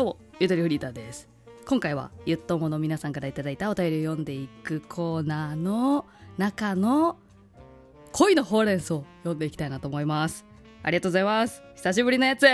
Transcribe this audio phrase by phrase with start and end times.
[0.00, 1.28] どうもゆとりフリーターです。
[1.66, 6.06] 今回はゆっともの皆さんからいただいたお便りを読んでいくコーナーの
[6.38, 7.18] 中の
[8.12, 10.46] 恋のほうれん草読んでいきたいなと思います。
[10.82, 11.62] ありがとうございます。
[11.76, 12.46] 久しぶりのやつ。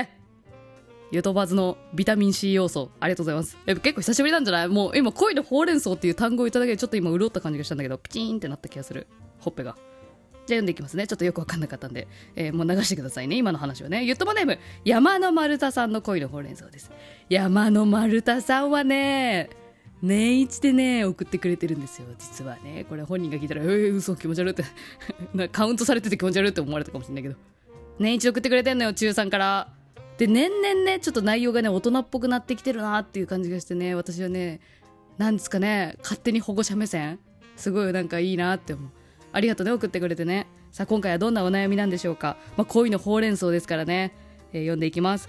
[1.12, 3.56] ゆとばずのビタミン C 要素ありがとうございます。
[3.64, 4.68] え結構久しぶりなんじゃない？
[4.68, 9.06] もう今恋のほうれん草っていう単語を言っただけでちょっと今潤った感じがしたんだけどピチーンってなった気がする。
[9.38, 9.76] ほっぺが。
[10.46, 11.06] じゃあ読んでいきますね。
[11.06, 12.06] ちょっとよくわかんなかったんで、
[12.36, 13.36] えー、もう流してくださいね。
[13.36, 14.04] 今の話はね。
[14.04, 16.91] ゆっともネーム、山の丸太さんの恋のほうれん草です。
[17.28, 19.50] 山の丸太さんはね、
[20.02, 22.06] 年一でね、送ってくれてるんですよ。
[22.19, 22.86] 実はね。
[22.88, 24.64] これ本人が聞いたら、えー、嘘気持ち悪いって
[25.50, 27.34] カウントされてて気持ち悪いって思われたかもしれないけど。
[27.98, 29.69] 年一送ってくれてんのよ、中3から。
[30.19, 34.60] で、年々ね、ちょっと内容がね、大人っぽくなってきてるなっていう感じがしてね、私はね、
[35.19, 37.19] なんですかね、勝手に保護者目線
[37.56, 38.91] すごいなんかいいなって思う。
[39.36, 40.46] ありがとうね、送ってくれてね。
[40.72, 42.38] さあ、今回はどんなお悩みなんでしょうか。
[42.56, 44.14] まあ、恋のほうれん草ですからね。
[44.54, 45.28] えー、読んでいきます。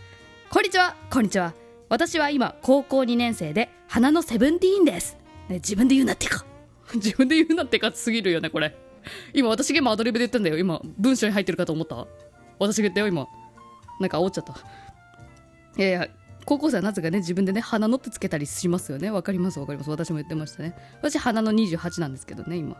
[0.50, 1.54] こんにちは、こんにちは。
[1.90, 5.18] 私は今、高校2年生で、花のセブンティーンです。
[5.50, 6.46] ね、自分で言うなってか。
[6.96, 8.78] 自分で言うなってかすぎるよね、これ。
[9.34, 10.58] 今、私が今アドリブで言ったんだよ。
[10.58, 12.08] 今、文章に入ってるかと思った
[12.60, 13.28] 私が言ったよ、今。
[14.00, 14.54] なんか煽っちゃった。
[15.78, 16.08] いやいや、
[16.48, 19.12] 高校生はなぜかね、自分でね、花のってつけたりしますよね。
[19.12, 19.90] わかりますわかります。
[19.90, 20.78] 私も言ってましたね。
[21.02, 22.78] 私、花の28なんですけどね、今。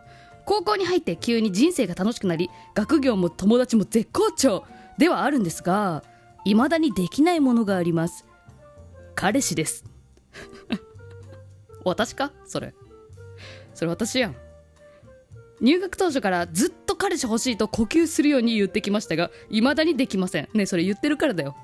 [0.48, 4.64] 高校に入って急に人生が楽しくなり学業も友達も絶好調。
[4.96, 6.02] ではあるんですが
[6.46, 8.24] 未だにできないものがあります。
[9.14, 9.84] 彼氏です。
[11.84, 12.32] 私か？
[12.46, 12.72] それ。
[13.74, 14.36] それ私やん。
[15.60, 20.48] 入学当初からずっと彼氏欲しいと呼吸するように言ってきましたが未だにできません。
[20.54, 21.54] ねそれ言ってるからだよ。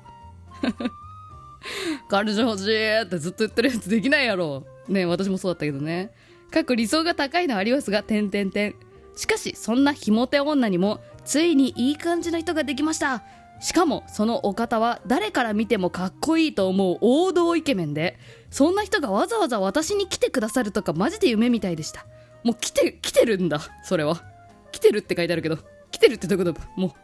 [2.07, 4.63] 彼氏欲しいってずっと言ってるやつできないやろ。
[4.87, 6.13] ね私もそうだったけどね。
[6.55, 8.75] かく理想が高いのありますが、点々点。
[9.15, 13.23] しかし、そんなひも手女にも、ついにいい感じの人ができました。
[13.59, 18.17] しかも、そのお方は誰から見てもかっこいいと思う王道イケメンで、
[18.49, 22.05] そんな人がわざわざ私に来てくださるとかマジで夢みたいでした。
[22.43, 24.23] もう来て、来てるんだ、それは。
[24.71, 25.57] 来てるって書いてあるけど、
[25.91, 26.79] 来てるってどういうこと？
[26.79, 26.95] も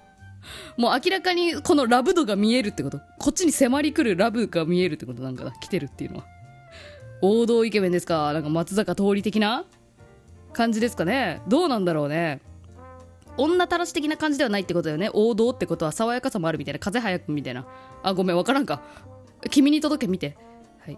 [0.78, 3.00] う、もう明らかにこのラブ度が見えるってこと。
[3.18, 5.52] こっちに迫り来るラブが見えるってことなんかな。
[5.52, 6.26] 来てるっていうのは。
[7.22, 8.34] 王道イケメンですか？
[8.34, 9.66] なんか松坂桃李的な？
[10.54, 11.42] 感じですかね？
[11.48, 12.42] どうなんだろうね？
[13.38, 15.10] 女たらし的な感じではないってことだよね？
[15.14, 16.80] 王道ってことは爽やかさもあるみたいな？
[16.80, 17.66] 風早くみたいな？
[18.04, 18.82] あごめんわからんか。
[19.50, 20.36] 君に届け見て。
[20.80, 20.98] はい。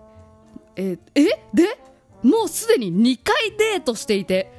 [0.78, 1.26] ええ？
[1.54, 1.78] で？
[2.24, 4.50] もうすでに2回デートしていて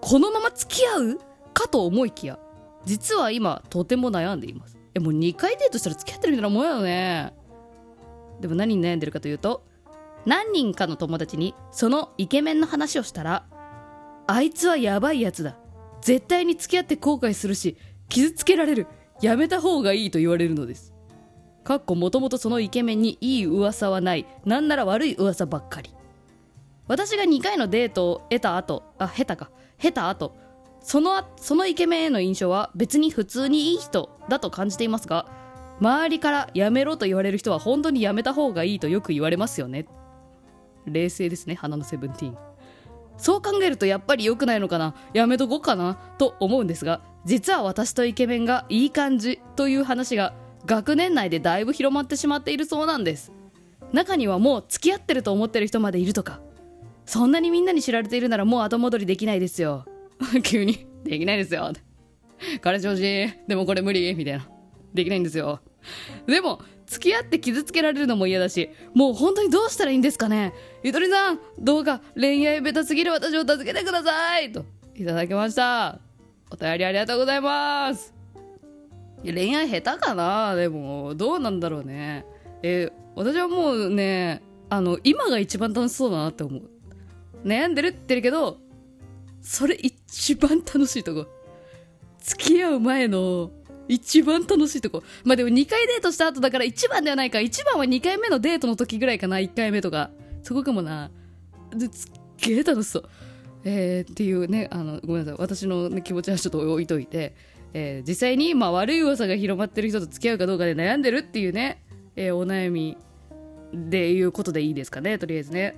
[0.00, 1.18] このまま付き合う？
[1.54, 2.38] かと思いきや。
[2.84, 4.76] 実は今とても悩んでいます。
[4.94, 7.32] えもう2回デートしたら付き合ってるみたいなもんやよね。
[8.40, 9.62] でも何に悩んでるかというと
[10.26, 13.44] 何人かの友達にそのイケメンの話をしたら
[14.26, 15.56] あいつはやばいやつだ。
[16.00, 17.76] 絶対に付き合って後悔するし
[18.08, 18.86] 傷つけられる。
[19.20, 20.92] やめた方がいいと言われるのです。
[21.64, 24.26] かっこもともとそのイケメンにいい噂はない。
[24.44, 25.94] なんなら悪い噂ばっかり。
[26.88, 29.50] 私が2回のデートを得た後あ下手か。
[29.78, 30.36] 下手後
[30.80, 35.26] そのそのイケメンへの印象は別に普通にいい人だと感じていますが
[35.80, 39.86] 周りからやめろと言われる人は本当にやめた方がいいとよく言われますよね。
[40.86, 42.38] 冷静ですね花のセブンティーン。
[43.18, 44.94] そう考えるとやっぱり良くないのかな？
[45.12, 45.94] やめとこうかな？
[46.18, 50.34] と思うんですが実は私とイケメンがいい感じという話が
[50.66, 53.32] 学年内でだいぶ広まってしまっているそうなんです。
[53.92, 56.40] 中にはもう付き合ってると思ってる人までいるとか。
[57.04, 59.84] そんなにみんなに知られているならもう後戻りできないですよ。
[60.42, 60.86] 急に。
[61.04, 61.72] できないですよ。
[62.60, 63.32] 彼氏欲しい。
[63.48, 64.14] でもこれ無理。
[64.14, 64.48] みたいな。
[64.94, 65.60] できないんですよ。
[66.26, 70.54] でも付き合って傷つけられるのも嫌だし、もう本当にどうしたらいいんですかね？
[70.82, 74.64] ゆとりさん、どうか恋愛ベタすぎる私を助けてくださいと、
[74.96, 76.00] いただきました。
[76.50, 78.12] お便りありがとうございます。
[79.22, 80.56] 恋愛下手かな？
[80.56, 82.26] でも、どうなんだろうね。
[82.62, 86.62] えー、私はもうね、あの、今が一番楽しそうだなって思う。
[87.44, 88.58] 悩んでるって言ってるけど、
[89.40, 91.26] それ一番楽しいとこ。
[92.18, 93.50] 付き合う前の
[93.88, 95.04] 一番楽しいとこ。
[95.24, 97.38] まあでも2回デートした後だから1番ではないか。
[97.38, 99.36] 1番は2回目のデートの時ぐらいかな。
[99.36, 100.10] 1回目とか。
[100.42, 101.10] そこかもな。
[101.92, 103.08] すっげえ楽しそう。
[103.64, 105.36] えー、っていうね、あの、ごめんなさい。
[105.38, 107.34] 私の、ね、気持ちはちょっと置いといて、
[107.74, 111.82] えー、実際に、まあ悪い噂が広まってる人と付き合うかどうかで悩んでるっていうね、
[112.16, 112.98] えー、お悩み
[113.72, 115.18] でいうことでいいですかね。
[115.18, 115.74] とりあえずね。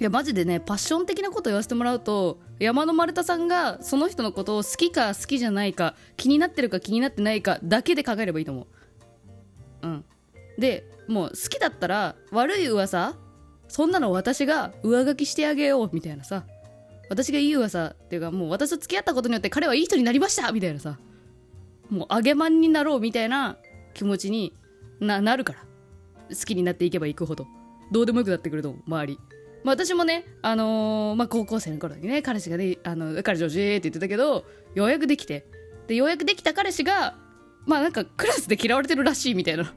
[0.00, 8.68] いやマジでねパッション的なこと言わせてもらうと山の丸太さんがその人のことを好きか好きじゃないか気になってるか気になってないかだけで考えればいいと思
[9.82, 10.04] ううん
[10.56, 13.16] でもう好きだったら悪い噂
[13.66, 16.44] そんなの私が上書きしてあげようみたいなさ。
[17.10, 20.98] 私がいい噂っていうかもう私と付き合ったことによって彼はいい人になりましたみたいなさ。
[21.90, 23.56] もうあげまんになろうみたいな
[23.94, 24.54] 気持ちに
[25.00, 25.68] ななるから。
[26.30, 27.46] 好きになっていけばいくほど。
[27.90, 29.18] どうでもよくなってくると思う周り。
[29.64, 34.44] まあ、私もね、あのー、まあ、高校生の頃にね彼氏がねあの彼氏欲しいって言ってたけど
[34.74, 35.46] ようやくできて。
[35.86, 37.16] でようやくできた彼氏が
[37.64, 39.72] まあなんかクラスで嫌われてるらしいみたいな。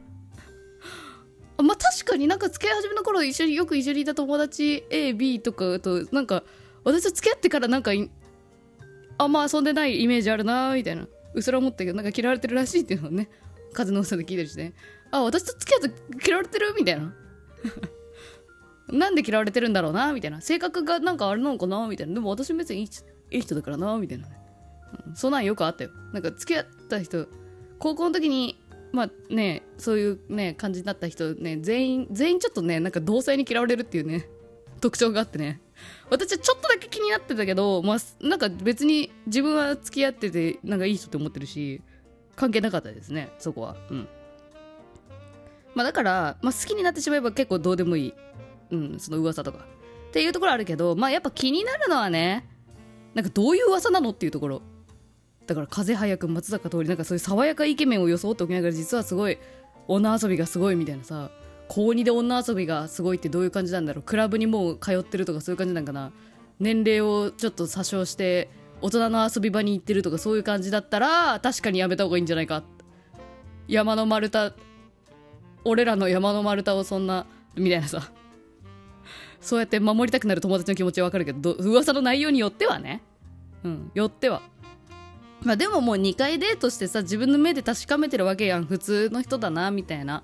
[1.62, 6.42] まあ確かになんか付き合い始めの頃一緒によく一緒にいた友達 AB とかとなんか
[6.84, 7.92] 私と付き合ってからなんか
[9.18, 11.06] あんま遊んでないイメージあるなみたいな。
[11.34, 13.28] うすら思ったけどなんか嫌われてるらしいっていうのをね。
[13.72, 14.74] 風の嘘で聞いてるしね
[15.10, 17.14] あ私と付き合って嫌われてるみたいな。
[18.88, 20.40] なんで嫌われてるんだろうなみたいな。
[20.40, 22.14] 性格がなんかあれなのかなみたいな。
[22.14, 22.88] でも私別にいい
[23.30, 24.28] いい人だからなみたいな、
[25.08, 25.90] うん、そんなんよくあったよ。
[26.12, 27.26] なんか付き合った人
[27.78, 28.61] 高校の時に
[28.92, 34.28] まあねそういうね感じになった人ね全員全員ちょっとねなんか同性に嫌われるっていうね
[34.80, 35.60] 特徴があってね
[36.10, 41.82] 私はちょっとだけ気になってたけど、まあ、なんか別に自分は付き合っててなんかいい人って思ってるし
[42.36, 44.08] 関係なかったですねそこはうん
[45.74, 48.14] まあだから、まあ、好きになってしまえば結構どうでもいい
[48.72, 49.58] うん、その噂とか。
[49.58, 52.48] っていうところあるけど、まあやっぱ気になるのはね、
[53.14, 54.62] なんかどういう噂なのっていうところ。
[55.52, 59.38] だから風早く松坂桃李なんかそういう爽やかイケメンを装っておきながら実はすごい
[59.86, 61.30] 女遊びがすごいみたいなさ
[61.68, 66.10] 高2で女遊びがすごいってどういう感じなんだろうクラブにもう通ってるとかそういう感じなんかな
[66.58, 68.48] 年齢をちょっと詐称して
[68.80, 72.62] 大人の遊び場に行ってるとかそういう感じだったら確かにやめた方がいいんじゃないか。
[73.68, 74.54] 山の丸太
[75.64, 78.10] 俺らの山の丸太をそんなみたいなさ。
[79.40, 83.02] そうやって守りたくなる友達の気持ちはわかるけど噂の内容によってはね。
[83.64, 84.42] うんよっては。
[85.44, 90.22] まあでももう2回デートしてさ自分の目で確かめてるわけやん普通の人だなみたいな。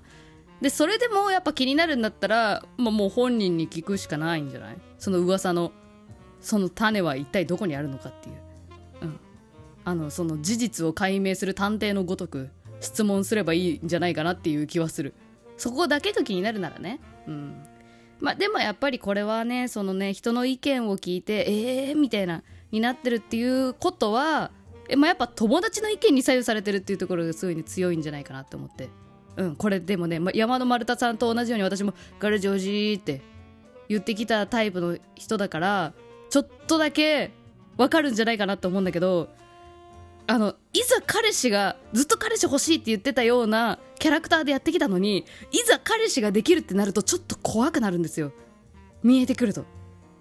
[0.61, 4.77] でそれでもやっぱ気になるんだったら、まあ、もう本人に聞くしかないんじゃない？
[4.97, 5.71] その噂の
[6.41, 8.35] その種は一体どこにあるのかっていう、
[9.01, 9.19] うん、
[9.85, 12.49] あのその事実を解明する探偵のごとく
[12.81, 15.13] 質問すればいいんじゃないかなっていう気はする。
[15.57, 16.99] そこだけが気になるならね。
[17.27, 17.65] うん。
[18.19, 24.51] まあでもやっぱりこれはねそのね人の意見を聞いてえーみたいなになってるっていうことは
[24.89, 28.89] え、まあ、やっぱ友達の意見に左右されてるっていうところがすごい、ね、強いんじゃないかなって思って。
[29.37, 33.21] うんこれでもね、ま、山の丸太さんと同じように私もガルジョージーって
[33.87, 35.93] 言ってきたタイプの人だから
[36.29, 37.31] ちょっとだけ
[37.77, 39.29] わかるんじゃないかなと思うんだけど
[40.27, 48.31] あのいざ彼氏がずっと彼氏欲しいって言ってたようなキャラクターでやってきたのにいざ彼氏ができるってなるとちょっと怖くなるんですよ。
[49.01, 49.65] 見えてくると。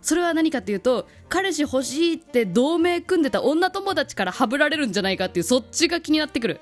[0.00, 6.60] それは何かっていうと彼氏欲しいって同盟組んでた女友達からはぶられるんじゃないかっていうそっちが気になってくる。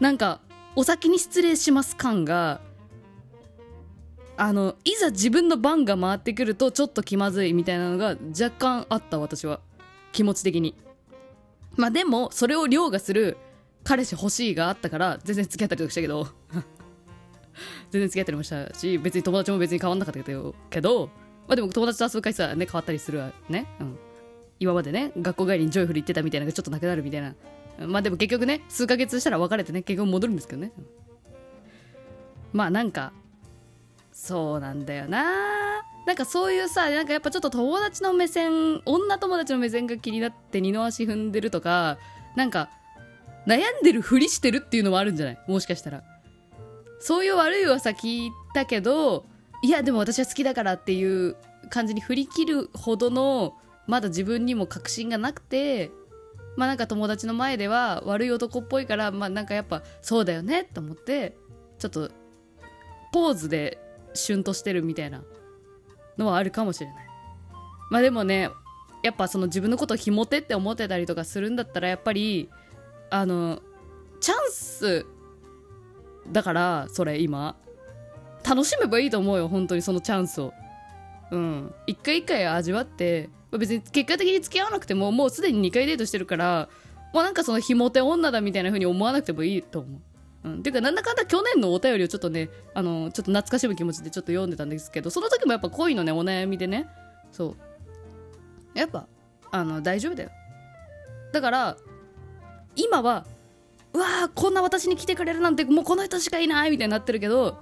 [0.00, 0.40] なんか
[0.74, 2.60] お先に失礼します感が
[4.36, 9.60] あのいざ自分の番が回ってくるとちょっと気まずいみたいなのが若干あった私は。
[10.12, 10.74] 気持ち的に。
[11.76, 13.38] まあでもそれを凌駕する
[13.82, 16.28] 彼氏欲しいがあったから全然付き合ったりとかしたけど。
[17.90, 20.22] 全然付き合ったりもしたし別に友達も別に変わんなかった
[20.70, 21.10] けど、
[21.48, 23.98] まあ、でも友達と遊ぶ回数はね変わったりするわね、うん、
[24.60, 27.34] 今までね学校帰りにジョイフル行ってたみたいなのがちょっとなくなるみたいな。
[27.86, 30.86] まあでも結局ね数ヶ月したら別れてね結局戻るんですけどね、うん、
[32.52, 33.12] まあなんか
[34.12, 35.82] そうなんだよな。
[36.04, 41.96] なんかそういうさなんかやっぱちょっと友達の目線女友達の目線が気になって二の足踏んでるとか
[42.34, 42.70] なんか
[43.46, 45.38] 悩んでるふりしてるっていうのもあるんじゃない？
[45.46, 46.02] もしかしたら。
[47.00, 49.24] そういう悪い噂聞いたけど
[49.62, 51.36] いやでも私は好きだからっていう
[51.70, 53.54] 感じに振り切るほどの
[53.86, 55.90] まだ自分にも確信がなくて
[56.56, 61.36] まあなんか友達の前では悪い男っぽいからまあなんかやっぱそうだよねと思って
[61.78, 62.10] ちょっと
[63.12, 63.78] ポーズで
[64.14, 65.22] シュンとしてるみたいな
[66.18, 67.06] のはあるかもしれない。
[67.90, 68.50] まあでもね
[69.02, 72.50] やっぱその自分のことをひもてって思ってたりとかするんだったらやっぱり
[73.10, 73.62] あの
[74.20, 75.06] チャンス
[76.30, 77.56] だからそれ今。
[78.54, 80.52] 楽しめばいいと思うよ本当にそのチャンスを。
[81.30, 81.74] うん。
[81.86, 86.68] 一回一回味わって別に結果的に付き合わなくてももうすでに2回デートしてるから
[87.14, 90.00] もうなんかそのひもて女だみたいな風に思わなくてもいいと思う。
[90.44, 96.88] うん、ていうかなんだかんだ去年のお便りをちょっとねあのちょっと懐かしむ気持ちでちょっと読んでたんですけどその時もやっぱ恋のねお悩みでね
[97.30, 97.56] そ
[98.74, 98.78] う。
[98.78, 99.06] やっぱ
[99.50, 100.30] あの大丈夫だよ。
[101.32, 101.76] だから
[102.76, 103.24] 今は
[103.94, 107.58] うわーこんな私に来てくれるなんてもうこの人しかいないみたいになってるけど、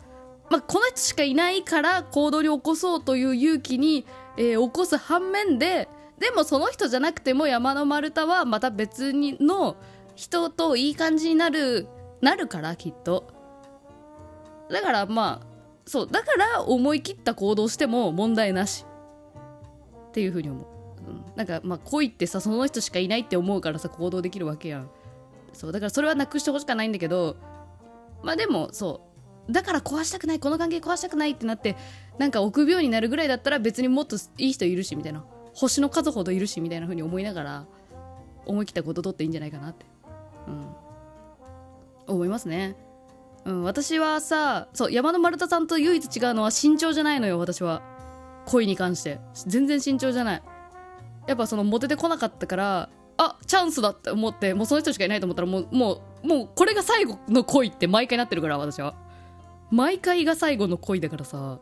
[0.51, 4.05] まあ、この人しかいないから行動に起こそうという勇気に、
[4.37, 5.89] えー、起こす反面で
[6.19, 9.77] でもその人じゃなくても山の丸太はまた別にの
[10.17, 11.89] 人といい感じになる
[12.21, 13.33] なるからきっと。
[14.71, 15.47] だからまあ
[15.87, 18.85] そうだから思い切った行動しても問題なし
[20.09, 20.67] っていうふうに思う、
[21.09, 24.91] うん、なんかまあ恋ってさその人しかいないって思うからさ行動できるわけやん。
[25.53, 27.37] そうだからそれはなくしてほしくないんだけど
[28.23, 29.10] まあでもそう
[29.51, 31.77] だから壊したくないこの関係壊したくないってなって
[32.19, 37.67] なんか臆病になるぐらいだったら別にもっといい人いるしみたいな星の数ほどいるしみたいな風に思いながら
[38.47, 39.87] 思い切ったこと取っていいんじゃないかなって、
[40.49, 40.51] う
[42.13, 42.77] ん、思いますね、
[43.45, 47.83] うん、私はさそう山の丸太さんと唯一違うのは慎重じゃないのよ私は。
[48.47, 49.21] 恋に関して。
[49.35, 50.43] 全然慎重じゃない。
[51.27, 58.95] やっぱそのモテてこなかったからあチャンスだって思ってもうその人しかいないと思ったらもうもうもうこれが最後の恋って毎回なってるから私は。
[59.71, 61.61] 毎回が最後の恋だからさ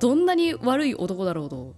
[0.00, 1.74] どんなに悪い男だろうと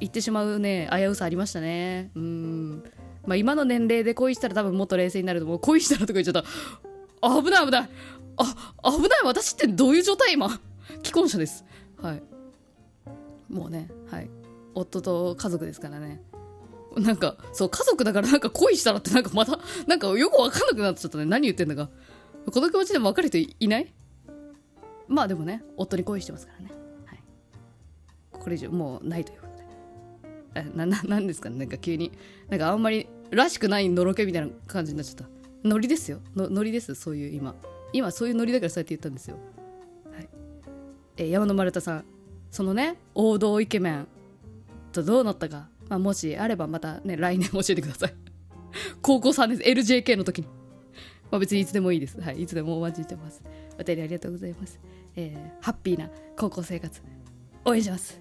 [0.00, 2.10] 言ってしまうね危うさありましたね。
[2.14, 2.84] うん。
[3.26, 5.58] まあ今の年齢で恋したら多分もっと冷静になると思う。
[5.58, 6.42] 恋したらとか言っちゃった。
[7.42, 7.90] 危ない危ない。
[8.36, 9.20] あ危ない。
[9.24, 10.48] 私ってどういう状態今？
[11.02, 11.64] 既婚者です。
[12.00, 12.22] はい。
[13.48, 14.30] もうねはい。
[14.74, 16.20] 夫と家族ですからね。
[16.96, 21.24] なんかそう家族だからなんか恋したらってなんかまたなんかよくわかんなくなっちゃったね。
[21.24, 21.88] 何言ってんだか。
[22.52, 23.92] この気持ちでも分かる人いない？
[25.08, 26.72] まあでもね夫に恋してますからね。
[27.06, 27.22] はい。
[28.32, 29.46] これ以上もうないというこ
[30.54, 30.70] とで。
[30.76, 31.58] なななんですかね？
[31.58, 32.12] なんか急に。
[32.48, 35.28] なんかあんまりらしくないのろけみたいな感じになっちゃった。
[35.64, 36.20] ノリですよ。
[36.36, 36.94] のノリです。
[36.94, 37.54] そういう今。
[37.92, 39.36] 今そういうノリだからそうやって言ったんですよ。
[40.12, 40.28] はい。
[41.16, 42.04] え山の丸太さん。
[42.50, 44.08] そのね王道イケメン
[44.92, 45.68] とどうなったか。
[45.88, 48.14] まあ、もしあればまたね、来年教えてください。
[49.02, 50.48] 高校3年生、LJK の時に。
[51.30, 52.20] まあ、別にいつでもいいです。
[52.20, 53.42] はい、いつでもお待ちしてます。
[53.78, 54.78] お便りありがとうございます。
[55.16, 57.02] えー、ハッピーな高校生活、
[57.64, 58.20] 応援します。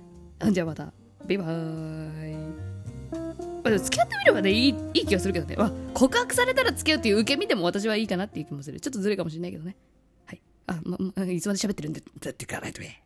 [0.52, 2.74] じゃあまた、バイバーイ。
[3.64, 5.56] まあ、付き合ってみればねいい、いい気がするけどね。
[5.56, 8.80] まあ、告白されたら付き合うっていう受け身でも私はいいかなっていう気もする。
[8.80, 9.76] ちょっとずるいかもしれないけどね。
[10.26, 10.42] はい。
[10.68, 13.03] あ、ま、まいつまで喋ってるんで、だってかないとね。